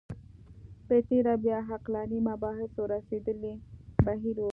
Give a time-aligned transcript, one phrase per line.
[0.87, 3.53] په تېره بیا عقلاني مباحثو رسېدلی
[4.05, 4.47] بهیر و